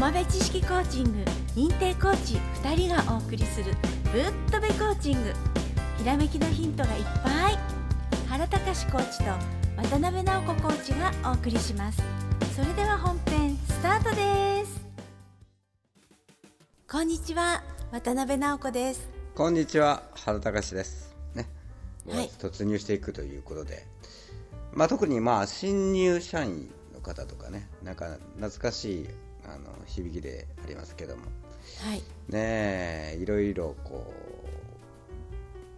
[0.00, 1.18] 浜辺知識コーチング
[1.54, 3.74] 認定コーチ2人がお送りする
[4.10, 5.34] ぶっとべコーチング。
[5.98, 7.58] ひらめきのヒントがいっぱい。
[8.26, 9.24] 原隆コーチと
[9.76, 12.02] 渡辺直子コーチがお送りします。
[12.56, 14.80] それでは本編スタートです。
[16.90, 17.62] こんにちは
[17.92, 19.06] 渡辺直子です。
[19.34, 21.14] こんにちは原隆です。
[21.34, 21.46] ね、
[22.08, 22.30] はい。
[22.38, 23.86] 突入していくということで。
[24.72, 29.08] まあ特にまあ新入社員の方とかねなんか懐かしい
[29.54, 31.24] あの響きでありますけども。
[31.84, 31.98] はい。
[32.28, 34.12] ねえいろいろこ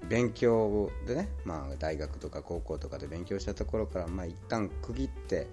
[0.04, 5.46] う勉強でね、まあ、大学とか高校とかで勉強したところから、まあ、一旦区切って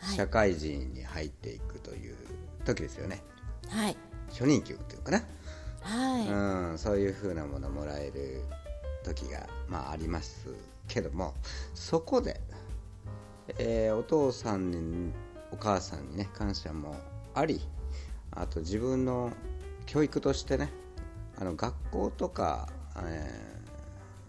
[0.00, 0.16] はい。
[0.16, 2.16] 社会人に入っていくという
[2.64, 3.22] 時ですよね、
[3.68, 3.96] はい。
[4.30, 5.22] 初任給っていうかな、
[5.82, 6.26] はい、
[6.70, 8.42] うん、そういうふうなものもらえる
[9.04, 10.48] 時が、まあ、あります
[10.88, 11.34] けども
[11.74, 12.40] そこで、
[13.58, 15.12] えーお父さんに
[15.52, 16.96] お母さんにね感謝も
[17.40, 17.60] あり
[18.32, 19.32] あと自分の
[19.86, 20.70] 教育としてね
[21.38, 23.60] あの学校とか、えー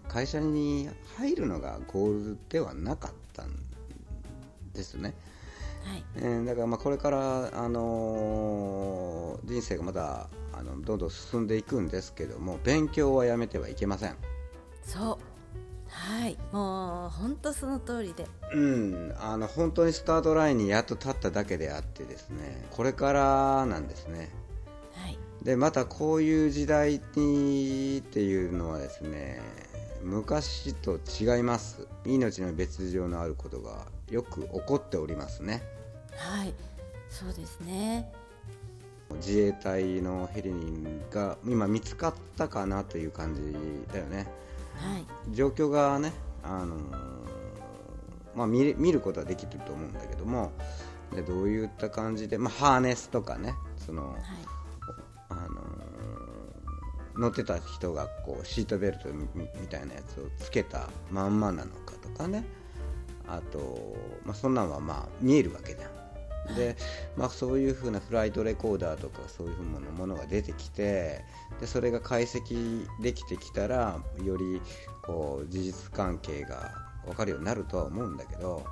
[0.08, 3.56] 会社に入るのがゴールではなかったん
[4.74, 5.14] ですね。
[5.86, 6.04] はい。
[6.18, 14.18] えーだからまあこれから、あのー人生がまだあのどんどん進んでいくんですけども勉強はやめてはいけません、
[14.84, 15.31] そう
[15.92, 18.26] はいもう本当その通りで。
[18.54, 24.32] うん、あの本当にスタートラインにやっと立っただけであってですねこれからなんですね。
[24.94, 25.20] はい。
[25.44, 29.42] でまたこういう時代にっていうのはですね
[30.02, 31.88] 昔と違います。
[32.06, 35.62] 命の別状のあることがよく起こっておりますね。
[36.16, 36.54] はい
[37.10, 38.12] そうですね。
[39.16, 40.54] 自衛隊のヘリ
[41.12, 44.18] が今見つかったかなという感じだよね。
[44.18, 44.28] はい
[45.32, 46.80] 状況がね、あのー
[48.36, 50.52] まあ、見ることはできてると思うんだけども
[51.14, 54.22] でどういった感じで、まあ、ハーネスとかねその、はい。
[55.30, 55.72] あのー
[57.14, 62.46] 乗ってた人がこうシートベルトみたいなやつをつけたまんまなのかとかね。
[63.28, 66.01] あと、まあ、そんなんはまあ見えるわけじゃん。
[66.56, 66.76] で
[67.18, 71.22] まあ、そういう風なフライトレコーダーとかそういう風なものが出てきて
[71.60, 74.62] でそれが解析できてきたらより
[75.04, 76.72] こう事実関係が
[77.06, 78.66] 分かるようになるとは思うんだけど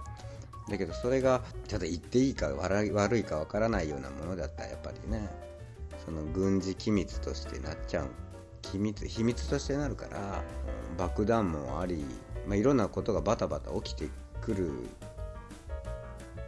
[0.69, 5.27] だけどそれがただ言っていいか悪い悪いか分からないようなものだったらやっぱりね
[6.05, 8.07] その軍事機密としてなっちゃう。
[8.61, 10.43] 機密秘密としてなるから
[10.97, 12.03] 爆弾もあり、
[12.47, 14.09] まあ、いろんなことがバタバタ起きて
[14.41, 14.71] くる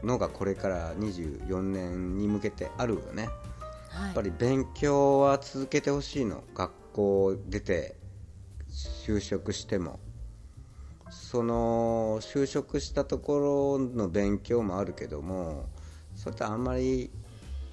[0.04, 3.30] のがこれから24年に向けてあるよね。
[3.90, 7.98] はいやっぱり勉強は続けてほしいの学校出て
[8.70, 10.00] 就職しても
[11.10, 15.68] その就職したところの勉強もあるけども
[16.16, 17.12] それってあんまり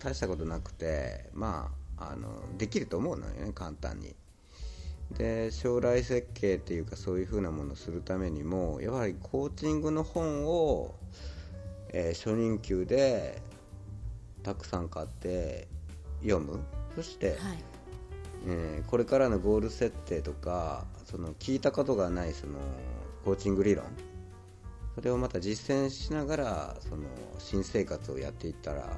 [0.00, 2.28] 大したことなくてまああの
[2.59, 4.15] できると思うのよね簡単に。
[5.12, 10.95] で将来設計っていうかそういうふうなものをするためにもやはりコーチングの本を、
[11.93, 13.41] えー初任給で
[14.43, 15.69] たくさん買って
[16.22, 16.60] 読む。
[16.94, 17.38] そして、はい。
[18.47, 22.54] えーこれからのゴール設定とかその聞いたことがないその
[23.25, 23.84] コーチング理論。
[24.94, 27.04] それをまた実践しながらその
[27.38, 28.88] 新生活をやっていったら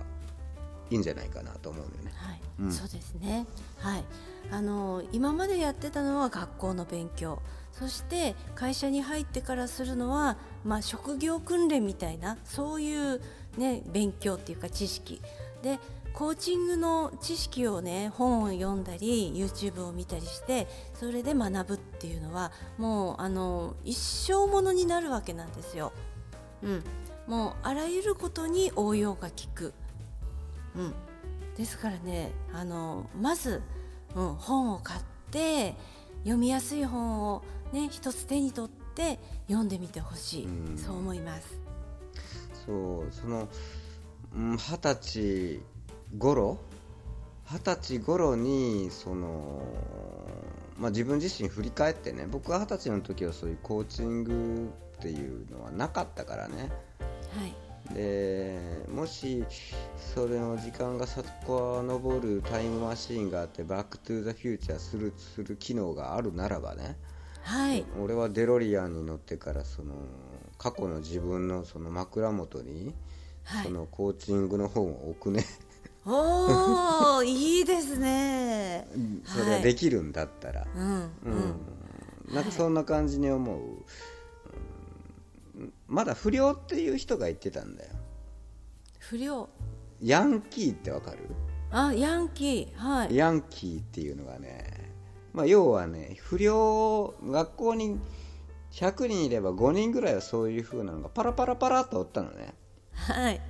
[0.90, 2.12] いいんじゃないかなと思うんだよね。
[2.14, 3.46] はい、うんそうですね。
[3.78, 4.04] はい、
[4.50, 7.40] あの今までやってたのは学校の勉強、
[7.72, 13.20] そして会社に入ってからするのはまあ職業訓練みたいなそういう
[13.56, 15.20] ね勉強っていうか知識
[15.62, 15.78] で。
[16.12, 25.92] コーチングの知識をね本を読んだり YouTube を見たりしてそれで学ぶっていうのはもうあの一生ものになるわけなんですよ。
[26.62, 26.84] うん、
[27.26, 29.72] もうあらゆることに応用が効く。
[30.76, 30.94] うん、
[31.56, 33.62] ですからねあのまず、
[34.14, 35.00] うん、本を買っ
[35.30, 35.74] て
[36.20, 37.42] 読みやすい本を
[37.72, 40.78] ね一つ手に取って読んでみてほしい、うん。
[40.78, 41.60] そう思います。
[42.66, 43.48] そうその
[44.34, 45.60] うん二十歳
[46.18, 46.58] 頃
[47.50, 49.62] 二十歳頃にその、
[50.78, 56.70] まあ、自分自身振り返ってね僕は二十歳の時はそういうコーチングっていうのはなかったからね。
[57.36, 57.54] はい、
[57.94, 59.44] でもし
[60.14, 61.28] それの時間がさか
[61.82, 66.96] のぼるタイムマシーンがあってバック・トゥ・ザ・フューチャーするする機能があるならばね
[67.42, 69.94] はい、俺はデロリアンに乗ってからその
[70.58, 72.94] 過去の自分のその枕元に、
[73.44, 73.64] はい。
[73.64, 75.44] そのコーチングの本を置くね。
[76.04, 78.86] おお いいですね。
[79.24, 81.10] それができるんだったら、うん、うん、
[82.28, 82.34] うん。
[82.34, 83.84] なんかそんな感じに思う、うん
[85.90, 87.90] まだ不良っていう人が言ってたんだよ。
[89.00, 89.48] 不良？
[90.00, 91.18] ヤンキーってわかる？
[91.72, 93.16] あヤンキーはい。
[93.16, 94.92] ヤンキーっていうのがね、
[95.32, 97.98] まあ、要はね不良学校に
[98.70, 102.54] 100人いれば5人ぐらいはそういう風なのがパラパラパラっとおったのね。
[102.94, 103.40] はい。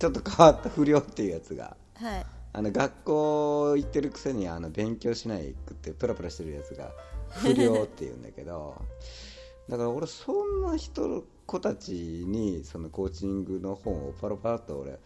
[0.00, 1.76] ちょっと変わった不良っていうやつが。
[1.94, 2.26] はい。
[2.54, 6.90] あの学校行ってるくせにあの勉強しないくってプラプラしてるやつが
[7.28, 8.82] 不良っていうんだけど。
[9.68, 11.92] だから俺そんな人子たち
[12.26, 14.98] にそのコーチングの本をパラパラっと俺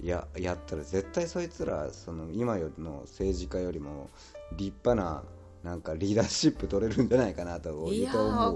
[0.00, 4.08] ややったら絶対そいつらその今よりの政治家よりも
[4.56, 5.22] 立派な
[5.62, 7.90] なんかリーダーシップ取れるんじゃないかなと思う。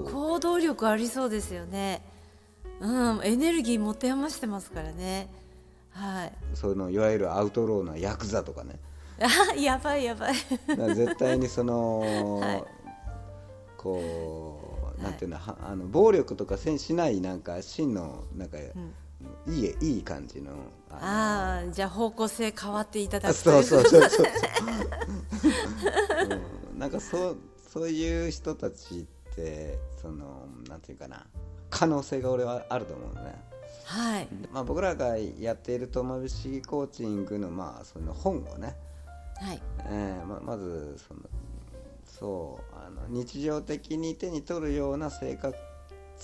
[0.06, 2.03] ー行動力ありそうですよね。
[2.81, 5.29] うんエネルギー持て余してますからね。
[5.91, 6.32] はい。
[6.55, 8.81] そのいわゆるアウトローなヤクザとかね。
[9.21, 10.35] あ やばいやばい。
[10.94, 12.00] 絶対にその、
[12.41, 12.65] はい。
[13.77, 14.45] こう
[15.02, 18.62] なんていうの、ははあの暴力とかせんしないなんか真のなんか、ん。
[19.46, 20.52] いいいい感じの
[20.90, 24.26] あああじゃあ方向性変わっていただのくそうそうそうそう、
[26.72, 27.37] うん、なんかそう
[27.72, 31.26] そういう人たちってそのなんていうかな。
[31.70, 33.34] 可能性が俺はあると思うのね。
[33.84, 34.28] はい。
[34.52, 38.76] まあ、僕らがやっているトマブシコーチングの,、まあその本をね、
[39.37, 39.62] はい。
[39.84, 41.20] えーままずその
[42.19, 45.55] そうあの日常的に手に取るような生活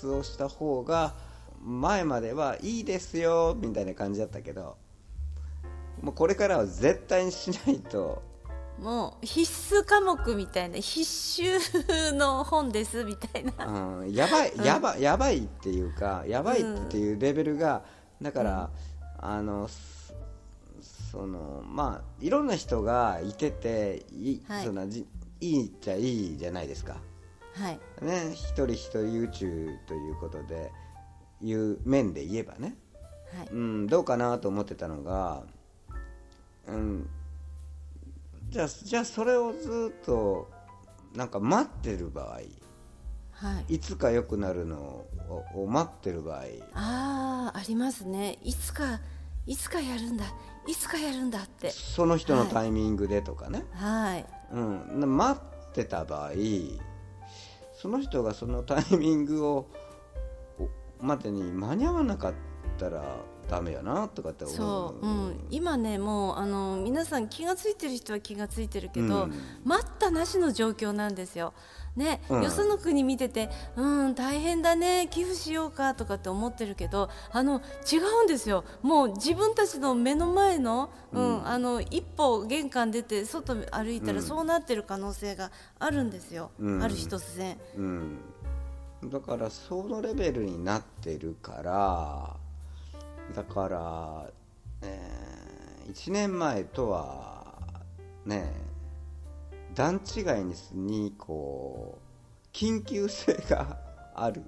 [0.07, 1.13] をした方が
[1.61, 4.77] 前まではいいですよみたいな感じだったけど
[6.01, 8.21] もうこれからは絶対にしないと、
[8.77, 11.59] もう必須科目みたいな必修
[12.11, 13.65] の本ですみたいな。
[13.65, 17.83] うん、やばいやばやばいっていうかやばいっていうレベルが
[18.21, 18.69] だから、
[19.17, 20.13] あのそ
[21.11, 24.65] そのまあいろんな人がいててい,、はい。
[24.65, 25.05] そのじ
[25.43, 26.97] いいっちゃいいじゃないですか。
[27.53, 27.79] はい。
[28.01, 30.71] ね、一人一人 YouTube ということで
[31.41, 32.75] いう面で言えばね、
[33.37, 33.47] はい。
[33.51, 35.43] うん、どうかなと思ってたのが、
[36.67, 37.09] うん、
[38.49, 40.49] じゃあじゃあそれをずっと
[41.13, 42.39] なんか待ってる場合
[43.31, 43.75] はい。
[43.75, 45.09] いつか良くなるのを
[45.55, 46.43] を待ってる場合。
[46.73, 48.37] ああありますね。
[48.43, 48.99] いつか
[49.45, 50.25] いつかやるんだ
[50.67, 51.69] いつかやるんだって。
[51.69, 54.25] その人のタイミングでとかね、はい。
[54.51, 56.31] うん、な待ってた場合
[57.73, 59.67] その人がそのタイミングを
[61.01, 62.33] おまでに間に合わなかっ
[62.77, 63.03] たら
[63.49, 64.55] ダメやなとかって思う。
[64.55, 69.33] そう、うん、今ねもうあの皆さん気が付いてる人は気が付いてるけど、うん。
[69.65, 71.53] 待ったなしの状況なんですよ。
[71.95, 72.43] ね、うん。
[72.43, 77.61] よその国見ててうん大変だね寄付しようかとかって思ってるけどあの
[77.91, 78.63] 違うんですよ。
[78.81, 84.23] もう自分たちの目の前の,、うんあの一歩玄関出て外歩いたらうん。
[84.23, 86.83] そうなってる可能性があるんですよ、うん。
[86.83, 87.57] ある日突然。
[87.77, 88.19] うん、
[89.05, 92.37] だからそのレベルになってるから
[93.35, 94.29] だから、
[94.81, 95.23] え
[95.87, 97.43] 1年前とは
[98.25, 98.51] ね
[99.73, 103.77] 段違いににこう緊急性が
[104.15, 104.43] ある。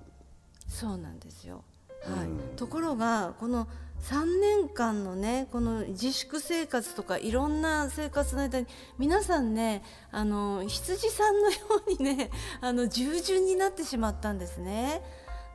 [0.68, 1.64] そうなんですよ、
[2.04, 2.26] はい。
[2.28, 3.68] うんところがこの
[4.02, 8.68] 3年間のねこの自粛生活とかいろんな生活の間に
[9.00, 11.58] 皆さんねあの羊さんのよ
[11.88, 12.30] うにね
[12.62, 15.02] あの従順になってしまったんですね。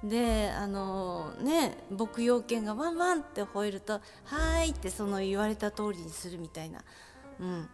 [0.02, 6.82] であのね牧羊犬がワンワンって吠えると「はーい」ってその言われた通りにするみたいな、
[7.38, 7.68] うん、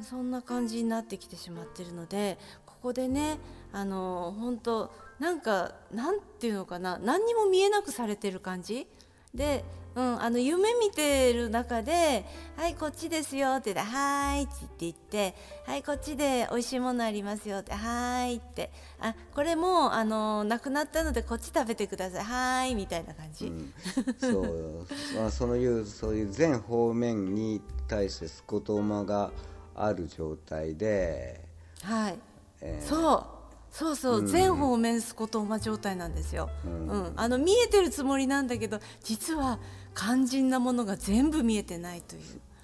[0.00, 3.38] そんな感じになってきてしまってるのでここでね
[3.72, 8.88] あの本当なんかなんていうのかな何にも見えなくされてる感じ？
[9.34, 15.34] で、うん、あの夢見てる中で「はいこっちですよ」って言って「はい」って言って
[15.64, 18.70] 「はいこっちで美味しいものありますよ」って「はい」って
[19.00, 23.72] 「あこれもあのなくなったのでこっち食べてくださいはい」みたいな感じ、うん
[24.18, 29.30] そう、まあ、そういうそういう全方面に対してスコトーマが
[29.74, 31.40] ある状態で、
[31.82, 32.18] はい、
[32.60, 32.86] えー。
[32.86, 33.26] そう。
[33.70, 34.26] そうそう、うん。
[34.26, 36.86] 全方面スコトーマ状態なんですよ、ううん。
[36.88, 39.58] んあの見えてるつもりなんだけど実は
[39.94, 42.22] 肝心なものが全部見えてないという。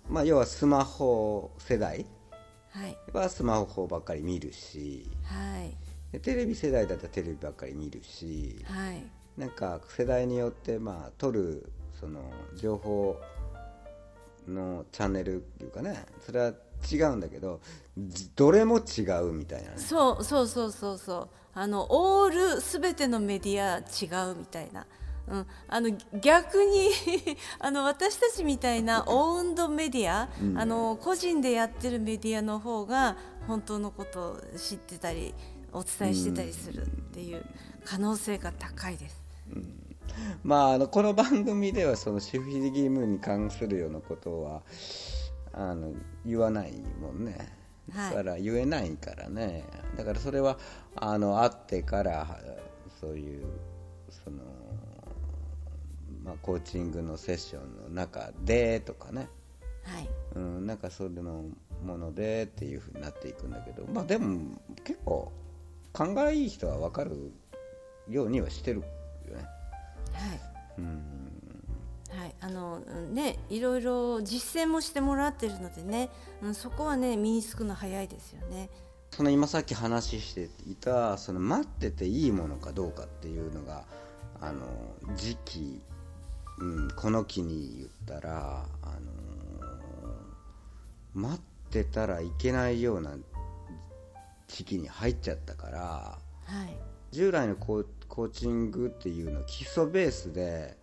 [0.09, 2.05] まあ、要はスマホ世代。
[2.71, 2.97] はい。
[3.12, 5.11] はスマホばっかり見るし。
[5.25, 5.75] はい。
[6.12, 8.65] でテレビ世代だったらテレビばっかり見るし。
[8.65, 9.03] はい。
[9.38, 12.21] なんか世代によってまあ取るその
[12.57, 13.17] 情報
[14.49, 16.53] のチャンネルっていうかねそれは
[16.90, 17.61] 違うんだけど
[17.97, 19.78] じどれも違うみたいなね。
[19.78, 21.28] そうそうそうそうそう。
[21.54, 24.87] あのオールすべてのメディア違うみたいな、
[25.26, 26.90] うん、あの逆に
[27.58, 33.16] あの私たちみたいなオウンドメディア、あの個人でやってるメディアの方が
[33.49, 35.35] 本当のことを知ってたり
[35.73, 37.44] お伝えしてたりするっていう
[37.85, 39.20] 可能性が高いです。
[40.44, 44.62] まああのこの番組ではそのシフィギムに関するようなことは
[45.59, 45.93] ああの
[46.25, 47.37] 言わないもんね。
[47.93, 48.11] はい。
[48.15, 49.65] だから言えないからね。
[49.97, 50.59] だからそれは
[50.97, 52.27] あの会ってから
[53.00, 53.47] そういう
[54.11, 54.38] その、
[56.25, 59.29] まあ、コーチングのセッションの中でとかね。
[59.85, 60.09] はい。
[60.35, 61.45] うん、なんかそれの
[61.85, 63.87] ものでっていうふうになっていくんだけど。
[63.93, 65.33] まあでも結構
[65.93, 67.33] 勘がいい人は分かる
[68.09, 69.45] ようにはしてるよね。
[70.12, 70.41] はい。
[70.79, 70.85] うん。
[70.87, 71.18] はい、
[72.49, 76.09] あのうんねいろいろ実践もしてもらってるのでね、
[76.43, 78.71] うん、そこはね身につくの早いですよね。
[79.11, 83.85] その今さっき話していたその待ってていいものかどうかっていうのが
[84.40, 84.67] あの
[85.17, 85.83] 時期、
[86.59, 88.93] うん、この期に言ったらあの
[91.14, 91.40] 待っ
[91.71, 93.17] てたらいけないような
[94.47, 96.76] 時期に入っちゃったからはい
[97.11, 100.76] 従来のコーコーチングっていうのは基礎ベースで、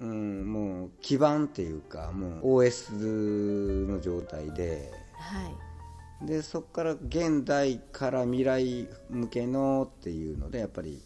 [0.00, 5.48] うん、もう基盤っていうかもう OS の状態では
[6.22, 6.26] い。
[6.26, 11.02] でそこから現代から未来向けのっていうのでやっぱり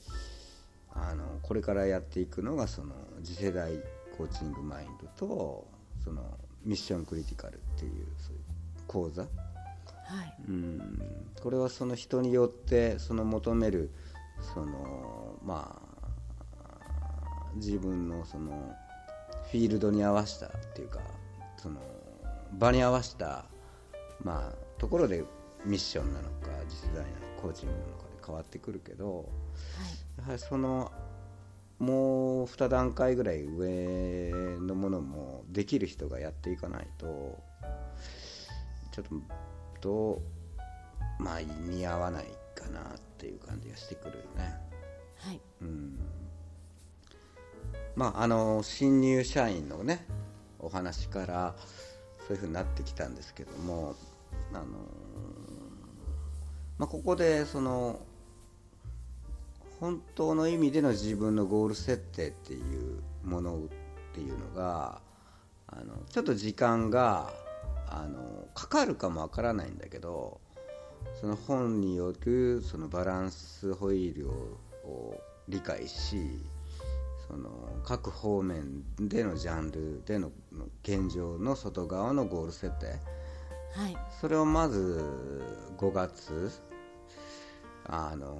[0.92, 3.72] あのこれからやっていくのがその次世代
[4.16, 5.66] コーチングマインドと
[6.04, 6.22] その
[6.64, 8.40] ミッションクリティカルっていうそういう
[8.86, 9.22] 講座。
[9.22, 10.34] はい。
[10.48, 11.26] うん。
[11.40, 13.90] これはその人によってその求める
[14.54, 15.87] そのまあ
[17.58, 18.74] 自分のその
[19.50, 21.00] フィールドに合わせたっていうか
[21.56, 21.80] その
[22.52, 23.44] 場に合わせた
[24.22, 25.24] まあところで
[25.64, 27.04] ミッションなのか次世代なの
[27.36, 29.28] かコーチングなのかで変わってくるけど
[30.18, 30.90] やはりその
[31.78, 37.38] もう2段階ぐらい上のものもできる人がやっていかないと
[38.92, 39.04] ちょっ
[39.80, 40.20] と
[41.18, 42.24] まあ似合わない
[42.54, 42.82] かなっ
[43.16, 44.54] ていう感じがしてくるよね。
[45.18, 45.40] はい。
[45.62, 45.98] うん
[47.98, 50.06] まああの新入社員のね
[50.60, 51.56] お話から
[52.28, 53.96] そういうふうになってきたんですけども
[54.52, 54.62] あの
[56.78, 57.98] まあここでその
[59.80, 63.58] 本当の意味での自分のゴール設定っていうものっ
[64.14, 65.00] ていうのが
[65.66, 67.32] あのちょっと時間が
[67.88, 70.40] あのかかるかもわからないんだけど
[71.20, 74.32] その本によるそのバランスホイールを
[74.84, 76.40] を理解し
[77.28, 77.50] その
[77.84, 82.86] 各方面でのジャンルでのの現状の外側のゴール設定。
[83.74, 83.96] はい。
[84.20, 85.04] それをまず
[85.76, 86.50] 5月
[87.84, 88.38] あの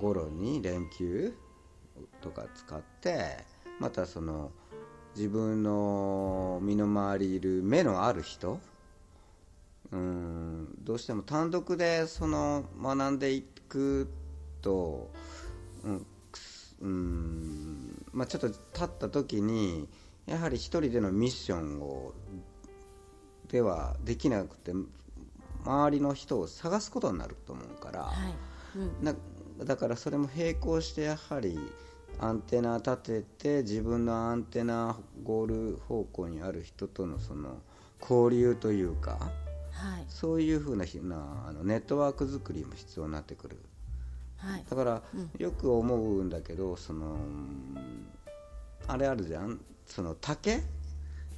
[0.00, 1.34] 頃に連休
[2.20, 3.38] とか使って
[3.80, 4.52] またその
[5.16, 8.60] 自分の身の回りいる目のある人
[9.92, 14.08] うんどうしても単独でその学んでいく
[14.60, 15.10] と、
[15.84, 16.06] うん
[16.80, 17.73] うん
[18.14, 19.88] まあ、ちょっと経った時に
[20.26, 22.12] やはり一人でのミッションを
[23.48, 24.72] ではできなくて
[25.64, 28.78] 周りの人を探すことになると思うから、はい。
[28.78, 29.04] うん。
[29.04, 29.14] な
[29.64, 31.56] だからそれも並行してやはり
[32.18, 37.58] アンテナ立てて自分のアンテナゴール方向にある人とのその
[38.00, 39.12] 交流というか
[39.72, 40.04] はい。
[40.08, 43.58] そういうふうなひなあのネットワーク作りも必要になってくる
[44.36, 44.64] はい。
[44.68, 45.30] だからうん。
[45.38, 48.08] よく思うんだけどそのうん
[48.86, 49.60] あれあるじゃん？
[49.86, 50.62] その竹？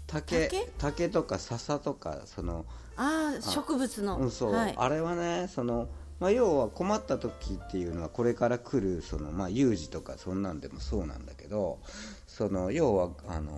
[0.07, 0.49] 竹？
[0.49, 0.69] 竹？
[0.79, 2.65] 竹とか笹とかその
[2.97, 4.75] ああ植物の、うん、そう、はい。
[4.77, 5.89] あれはねその、
[6.19, 11.79] まあ、要は困った時っていうのはこれから来るその、まあ、有事とかそんなんでもそうなんだけど
[12.27, 13.57] その要はあのー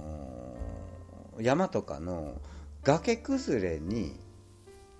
[1.40, 2.34] 山とかの
[2.82, 4.18] 崖崩れに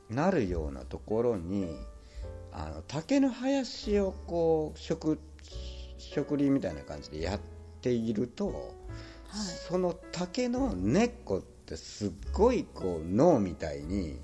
[0.09, 1.75] なるようなところに
[2.59, 5.19] あの竹の林をこう植
[5.99, 7.41] 植林みたいな感じでやっ
[7.81, 8.75] ていると、
[9.69, 14.21] その竹の根っこってすっごいこう脳みたいに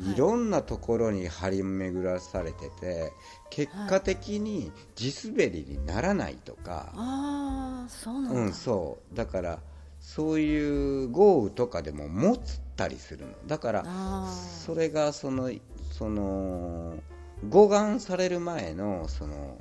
[0.00, 0.12] はい。
[0.12, 3.12] いろんなところに張り巡らされてて
[3.48, 9.16] 結果的に地滑りにならないとか、ああそうなんだ、うん、そう。
[9.16, 9.60] だから
[10.00, 12.38] そういう豪雨とかでも持っ
[12.74, 13.34] たりするの。
[13.46, 14.28] だからあ
[14.66, 15.52] それがその
[15.92, 16.96] その
[17.48, 19.58] 護岸される前のその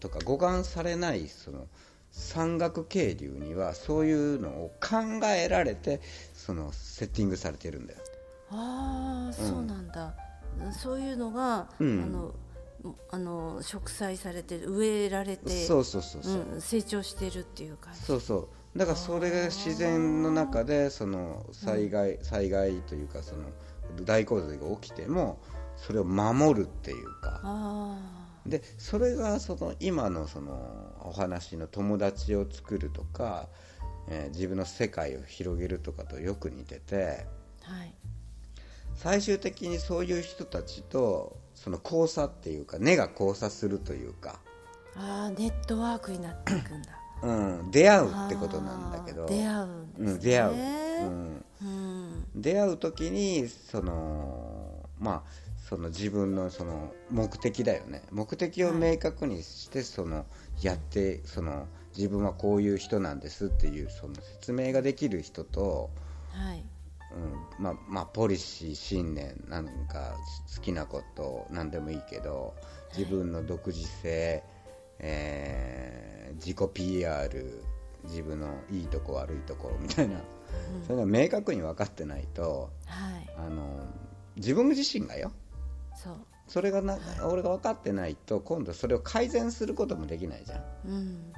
[0.00, 1.66] とか護岸されないその
[2.10, 6.00] 山岳渓流にはそういうのを考えられて
[6.34, 7.98] そのセッティングされてるんだよ。
[8.50, 10.14] ああそうなんだ、
[10.72, 12.02] そういうのが、うん。
[12.02, 12.34] あの
[13.10, 18.00] あの植栽されて植えられてそうそうそうそう、うん、成長してるっていう感じ。
[18.00, 18.78] そうそう。
[18.78, 23.42] だからそれが自然の中でその災害、災害というかその
[24.04, 25.38] 大洪水が起きても
[25.76, 27.40] それを守るっていうか。
[27.42, 27.98] あ
[28.46, 33.48] でそれがその今のそのお話の友達を作るとか、
[34.08, 37.26] えー自分の世界を広げるとかとよく似てて。
[37.66, 37.94] あはい。
[38.94, 44.40] 最終的にそういう人たちとその交差っていうか根が交差するというか、
[44.96, 46.88] ああネットワークになっていくんだ。
[47.22, 47.32] う
[47.66, 49.26] ん、出会うってことなんだけど。
[49.26, 52.26] 出会うんですね、うん、出会う、うん、うん。
[52.36, 58.02] 出会う時にそのまあその自分のその目的だよね。
[58.12, 60.24] 目的を明確にしてその
[60.62, 65.90] やってその自分はこういう人なんですっていうその説明ができる人と、
[66.30, 66.64] はい。
[67.12, 70.16] うんまあまあ、ポリシー信念なんか
[70.56, 72.52] 好きなこと何でもいいけど
[72.96, 74.42] 自分の独自性、
[74.98, 77.62] えー自己 PR
[78.04, 80.20] 自分のいいとこ悪いとこみたいな、
[80.86, 83.30] それが明確に分かってないとはい。
[83.36, 83.86] あの
[84.36, 85.32] 自分自身がよ
[85.96, 86.16] そう。
[86.46, 91.32] それがな俺が分かってないと今度それを改善することもできないじゃん、うん。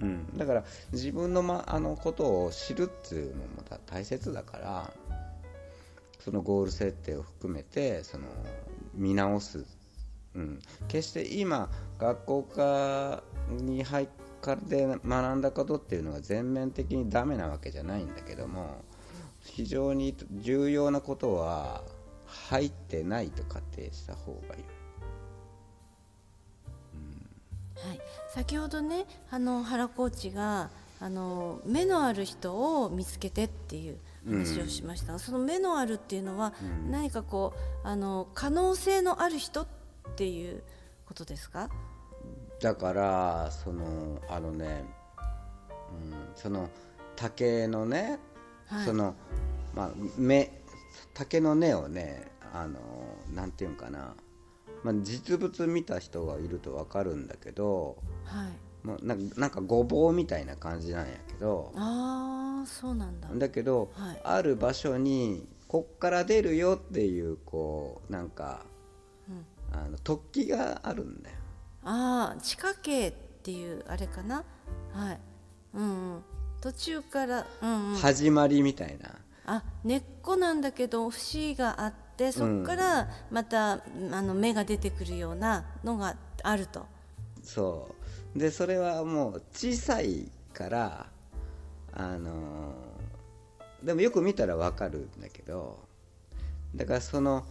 [0.00, 4.92] うん、だから自分の,、ま、あのことを知るっていうのもだ大切だから
[6.18, 8.24] そのゴール設定を含めてその
[8.94, 9.66] 見直す、
[10.34, 18.82] うん、決して今学校科に入って学んだことっていうのが全面的にダメなわけじゃないんだけども
[19.40, 21.84] 非常に重要なことは
[22.32, 24.64] 入ってないと仮定した方がいい。
[27.86, 28.00] はい、
[28.32, 30.70] 先ほどねあの原コーチが
[31.00, 35.14] あの目のある人を見つけてっていう話をしました。
[35.14, 36.54] が、その目のあるっていうのは、
[36.88, 39.66] 何かこうあの可能性のある人っ
[40.14, 40.62] ていう
[41.06, 41.68] ことですか？
[42.60, 44.84] だからそのあのね、
[45.18, 46.68] うん、その
[47.16, 48.20] 竹のね、
[48.66, 48.86] はい。
[48.86, 49.16] その
[49.74, 50.61] まあ目
[51.14, 52.78] 竹の根をねあの
[53.34, 54.14] なんていうんかな、
[54.82, 58.86] まあ、実物見た人がいると分かるんだけどはい。
[58.86, 63.28] もうなんかなんかごぼうみたいな感じなんやけどああそうなんだ。
[63.32, 64.20] だけど、はい。
[64.24, 68.64] ある場所にこっから出るよっていうこうなんか、
[69.72, 71.36] あの突起があるんだよ。
[71.84, 74.44] ああ地下茎っていうあれかな。
[74.92, 75.18] はい。
[75.74, 76.22] うんうん。
[76.60, 77.96] 途中からうんうん。
[77.96, 79.10] 始まりみたいな
[79.46, 83.78] あ根っこなんだけど節があってそこからまた、あ
[84.22, 86.86] の芽が出てくるようなのがあると。
[87.42, 87.94] そ
[88.34, 88.38] う。
[88.38, 91.06] でそれはもう小さいから
[91.92, 92.92] あのー
[93.84, 95.78] でもよく見たらわかるんだけど
[96.74, 97.44] だからその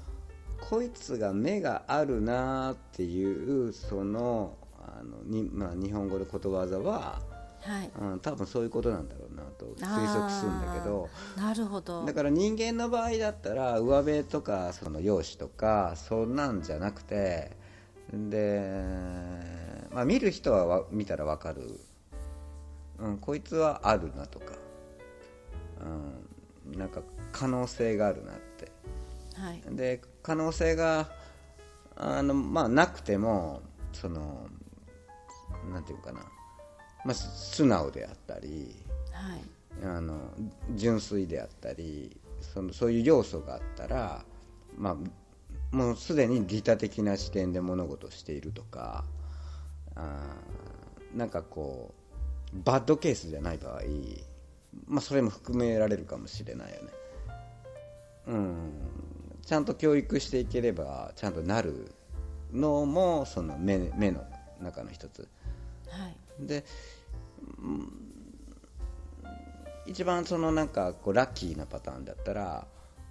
[0.62, 7.22] こいつが目があるなっていうそのあのに、まあ、日本語でことわざは、
[7.62, 7.92] はい。
[8.00, 11.10] うん、多分そういうことなんだろうなと推測するんだけど。
[11.38, 12.06] なるほど。
[12.06, 17.52] だから人間の場合だったら上辺とかその容姿とかそんなんじゃなくて
[18.12, 18.84] で、
[19.92, 21.80] まあ、見る人はわ見たらわかる、
[23.00, 24.54] うん、こいつはあるなとか、
[26.66, 28.72] うん、なんか可能性があるなって。
[29.36, 29.62] はい。
[29.76, 31.10] で可能性が
[31.96, 33.62] あの、まあ、なくても
[33.94, 34.48] その
[35.72, 36.22] なんていうかな、
[37.06, 38.76] まあ、素直であったり
[39.12, 39.42] はい
[39.84, 40.32] あの
[40.76, 44.24] 純粋であったりそのそういう要素があったら、
[44.78, 49.06] まあ、もうすでに利他的な視点で物事をしているとか
[49.96, 51.94] あーなんかこ
[52.54, 53.82] うバッドケースじゃない場合、
[54.88, 56.90] まあ、それも含められるかもしれないよね。
[58.28, 58.72] うん、
[59.46, 61.92] ちゃんと教育していければちゃんとなる
[62.54, 64.24] のもその目目の
[64.62, 65.28] 中の一つ。
[65.90, 66.66] はいで、
[67.62, 68.08] うん
[69.88, 72.68] 一番そのなんかこうラッキーなパターンだったら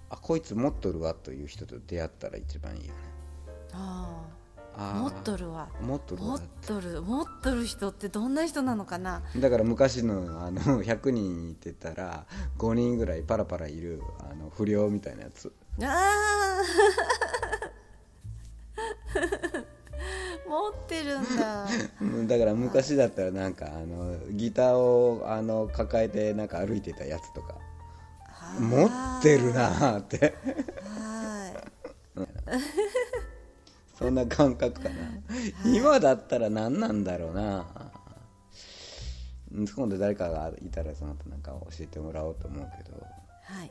[0.09, 2.95] あこいつ持っとるわという人と出会ったら一番いいよね。
[3.73, 4.23] あ
[4.77, 5.69] あ持っとるわ。
[5.83, 6.29] 持っとるわ。
[6.29, 7.03] 持っとる。
[7.03, 9.23] 持っとる人ってどんな人なのかな？
[9.37, 12.25] だから昔のあの100人いてたら
[12.59, 15.53] 5人ぐらいパラパラいるあの不良みたいなやつ。
[15.83, 17.30] あー
[20.51, 21.65] 持ってるんだ。
[22.01, 27.55] う んだから昔だったらなんかあのギターをあの抱えてなんか歩いてたやつとか。
[28.59, 30.35] 持ってるなーって。
[30.83, 31.53] は
[32.17, 32.27] い。
[33.97, 34.95] そんな感覚かな、
[35.65, 37.67] 今だったら何なんだろうな。
[39.53, 42.97] うん今度誰かがいたらその後なんか教えてもらおうと思うけど。
[42.99, 43.71] はい。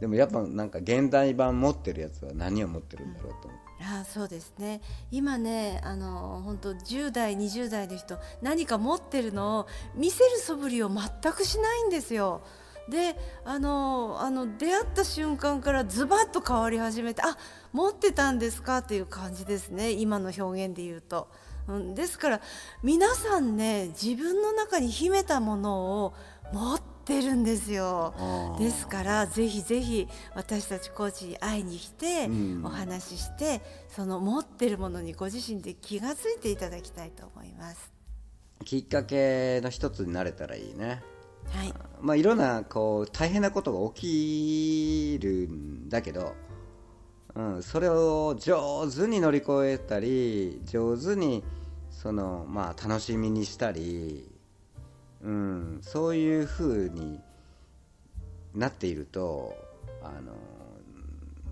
[0.00, 12.42] でもやっぱなんか現代版持ってるやつは何を持ってるんだろうと思って、あそうですね今ねあの本当10代20代の人何か持ってるのを見せる素振りを全くしないんですよ。
[12.88, 17.36] であのあの出会った瞬間からズバッと変わり始めてあ
[17.72, 21.28] 持ってたんですかっていう感じですね今の表現で言うと。
[21.72, 22.40] ん、ですから
[22.84, 26.14] 皆さんね自分の中に秘めたものを
[26.52, 28.56] 持ってってるんですよ。
[28.58, 32.62] ですからぜひぜひ私たちコーチに会いに来てうん。
[32.64, 37.92] お話ししてその持ってるものにご自身で気がついていただきたいと思います。
[38.64, 41.00] きっかけの一つになれたらいいね。
[41.50, 41.74] はい。
[42.00, 46.34] まあいろんなこう大変なことが起きるんだけど、
[47.36, 51.44] うん、それを上手に乗り越えたり上手に
[51.90, 54.28] そのまあ楽しみにしたり、
[55.26, 57.20] うん、そういう風に
[58.54, 59.56] なっていると
[60.00, 60.32] あの、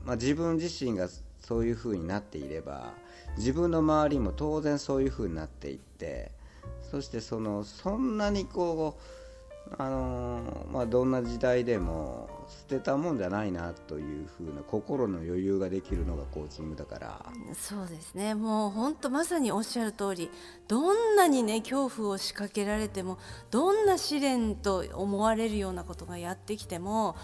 [0.04, 1.08] まあ、自分自身が
[1.40, 2.92] そういう風になっていれば
[3.36, 6.30] 自分の周りも当然そういう風になっていって
[6.88, 9.23] そしてそのそんなにこう
[9.78, 17.20] あのまあ、どんな時代でも捨てたもんじゃないなという風な心の余裕ができるのがコーチングだから。
[17.54, 18.34] そうですね。
[18.34, 20.30] もう本当まさにおっしゃる通り
[20.68, 23.18] どんなにね恐怖を仕掛けられても
[23.50, 27.16] どんな試練と思われるようなことがやってきても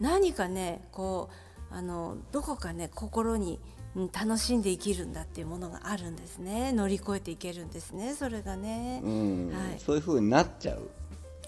[0.00, 1.28] 何かねこ
[1.70, 3.60] うあのどこかね心に
[3.96, 6.72] うん楽しんで生きるんだっていうものがあるんですね。
[6.72, 8.14] 乗り越えていけるんですね。
[8.14, 9.80] それがね、うん、はい。
[9.80, 10.88] そういう風になっちゃう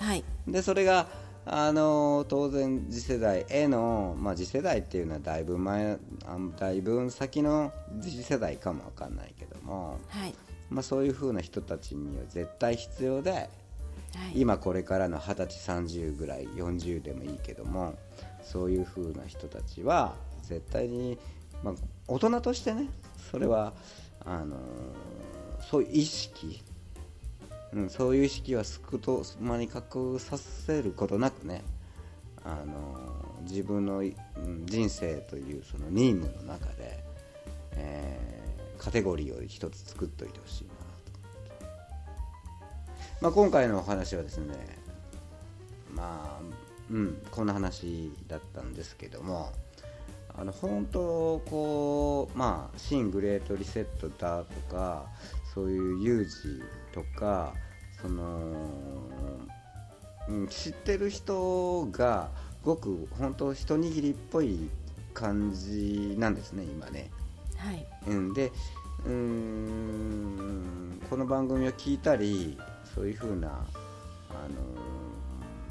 [0.02, 0.24] はい。
[0.46, 1.06] でそれが
[1.44, 10.34] あの当然次世代への、まあ、次世代っていうのはだいぶ前あだいぶ先の次世代かもわかんないけども、はい。
[10.70, 13.48] まあ、そういう風な人たちには絶対必要ではい。
[14.34, 17.94] 今これからの二十歳30ぐらい40でもいいけども
[18.42, 21.18] そういう風な人たちは絶対に、
[21.62, 21.74] まあ、
[22.08, 22.88] 大人としてね
[23.30, 23.72] それは
[24.24, 24.56] あの
[25.70, 26.62] そういう意識、
[27.74, 31.62] うん、そういう意識はすくと間に隠させることなくね
[32.44, 34.14] あの自分の、うん
[34.66, 37.04] 人生というその任務の中で、
[37.72, 38.32] えー
[38.82, 40.76] カテゴリーを一つ作っといてほしいなと。
[43.20, 44.54] まあ、今回のお話はですね
[45.94, 46.42] まあ
[46.90, 49.52] うんこんな話だったんですけども
[50.36, 55.06] あの本当こうまあ新グレートリセットだとか
[55.54, 56.60] そういう有事
[56.92, 57.54] とか
[58.00, 58.54] その、
[60.28, 62.30] うん、知ってる人が
[62.62, 64.70] ごく本当一握りっぽい
[65.14, 67.10] 感じなんですね今ね。
[67.56, 68.50] はいうん、で
[69.04, 72.58] うーんこの番組を聞いたり
[72.94, 75.02] そういう風な、あのー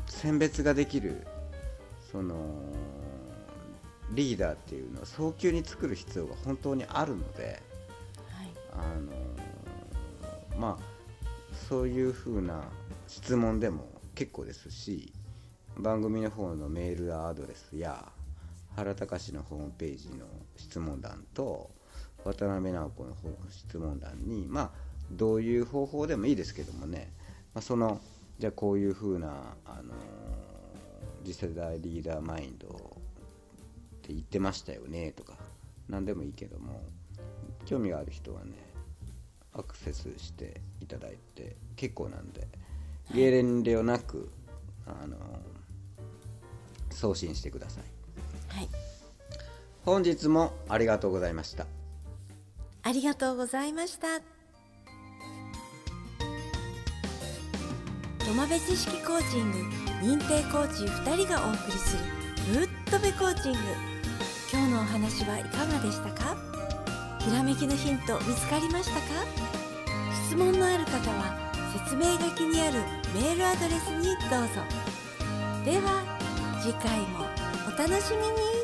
[0.07, 1.25] 選別ができる
[2.11, 2.35] その
[4.11, 7.59] リーダーっていうのを早急に作る必要が本当にあるので、はい
[8.73, 10.90] あのーまあ
[11.71, 12.65] そういう風な
[13.07, 15.13] 質問でも結構ですし
[15.77, 18.11] 番組の方のメールアドレスや
[18.75, 20.25] 原隆のホームページの
[20.57, 21.71] 質問欄と
[22.25, 24.71] 渡辺直子の方の質問欄にまあ
[25.11, 27.09] どういう方法でもいいですけどもね、
[27.53, 28.01] まあ、その
[28.37, 29.29] じゃあこういう風な、
[29.65, 29.93] あの
[31.23, 32.71] 次世代リーダーマインドっ
[34.01, 35.35] て言ってましたよねとか
[35.87, 36.83] 何でもいいけども
[37.65, 38.70] 興味がある人はね
[39.53, 42.47] アクセスしていただいて結構なんで
[43.13, 44.31] 芸連ではなく、
[44.87, 45.17] あの
[46.91, 47.83] 送信してください。
[48.55, 48.69] はい。
[49.83, 51.65] 本日もありがとうございました。
[52.83, 54.19] ありがとうございました。
[58.19, 59.57] 土間部知識コーチング
[60.01, 62.03] 認定コーチ2人がお送りする
[62.59, 63.57] ぶっとべコーチング。
[64.53, 66.50] 今日のお話はいかがでしたか？
[67.25, 69.05] ひらめきのヒント見つかりましたか？
[70.27, 71.37] 質問のある方は
[71.85, 72.79] 説明書きにある
[73.13, 74.61] メールアドレスにどうぞ。
[75.63, 76.03] では
[76.61, 77.27] 次回も
[77.67, 78.60] お楽しみに。